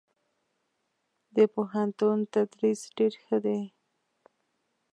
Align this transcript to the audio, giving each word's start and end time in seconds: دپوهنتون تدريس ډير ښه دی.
دپوهنتون 1.35 2.17
تدريس 2.33 2.81
ډير 2.95 3.13
ښه 3.23 3.37
دی. 3.45 3.61